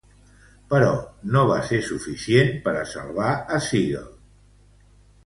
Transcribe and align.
Però 0.69 0.87
no 1.35 1.43
va 1.51 1.57
ser 1.67 1.79
suficient 1.89 2.49
per 2.63 2.73
a 2.79 2.87
salvar 2.93 3.29
a 3.59 3.61
Siegel. 3.67 4.09